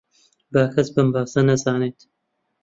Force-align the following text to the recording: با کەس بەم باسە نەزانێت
با 0.53 0.63
کەس 0.73 0.87
بەم 0.95 1.07
باسە 1.13 1.41
نەزانێت 1.49 1.99